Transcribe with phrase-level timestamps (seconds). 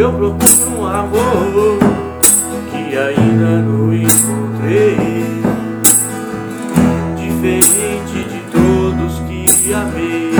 [0.00, 1.78] Eu procuro um amor
[2.70, 4.96] que ainda não encontrei.
[7.18, 10.32] Diferente de todos que amei.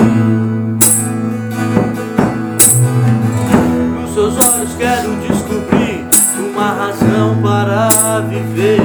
[4.00, 6.06] Nos seus olhos quero descobrir
[6.38, 8.80] uma razão para viver.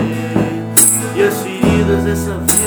[1.15, 2.64] E as feridas dessa vida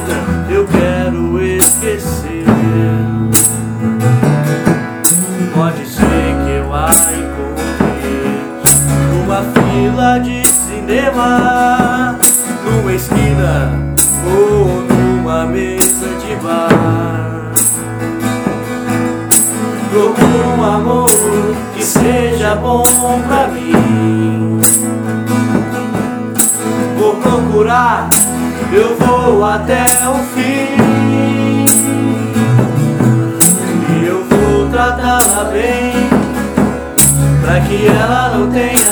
[12.98, 13.94] esquina
[14.26, 17.52] ou numa mesa de bar.
[19.90, 21.10] Procuro um amor
[21.74, 22.82] que seja bom
[23.26, 24.60] pra mim.
[26.98, 28.10] Vou procurar,
[28.72, 30.76] eu vou até o fim.
[33.94, 35.92] E eu vou tratá-la bem,
[37.42, 38.87] pra que ela não tenha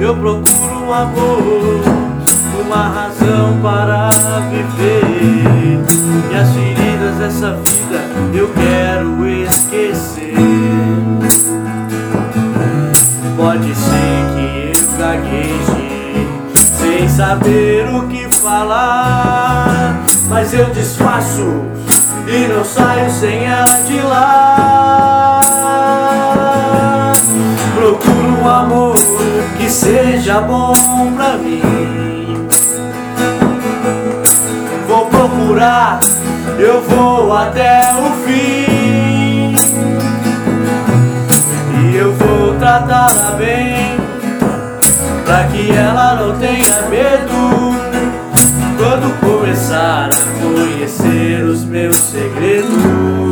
[0.00, 1.82] Eu procuro um amor,
[2.64, 4.08] uma razão para
[4.48, 5.84] viver.
[6.32, 8.00] E as feridas dessa vida
[8.32, 10.32] eu quero esquecer.
[13.36, 20.00] Pode ser que eu gagueje, sem saber o que falar.
[20.30, 21.42] Mas eu disfarço
[22.26, 24.69] e não saio sem ela de lá.
[29.70, 30.72] Seja bom
[31.16, 32.48] pra mim.
[34.88, 36.00] Vou procurar,
[36.58, 39.54] eu vou até o fim.
[41.82, 43.96] E eu vou tratá-la bem,
[45.24, 47.70] pra que ela não tenha medo.
[48.76, 53.29] Quando começar a conhecer os meus segredos.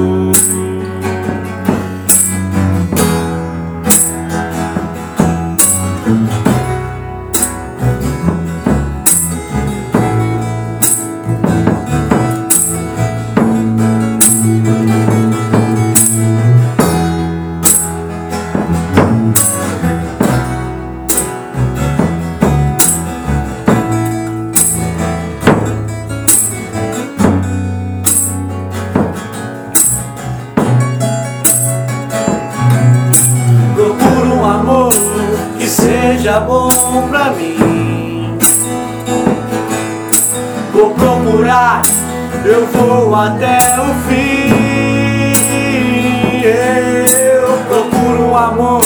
[36.40, 36.70] Bom
[37.08, 38.36] pra mim.
[40.72, 41.82] Vou procurar,
[42.44, 45.32] eu vou até o fim.
[46.44, 48.82] Eu procuro um amor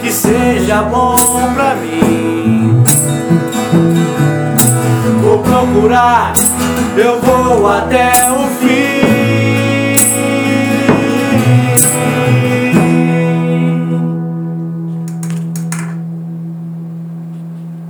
[0.00, 1.16] que seja bom
[1.54, 2.84] pra mim.
[5.22, 6.34] Vou procurar,
[6.96, 9.23] eu vou até o fim.